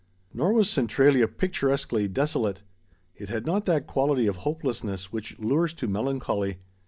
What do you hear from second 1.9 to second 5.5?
desolate. It had not that quality of hopelessness which